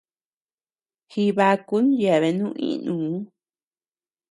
Jibakun 1.11 1.85
yeabenu 2.01 2.47
ínuu. 2.69 3.17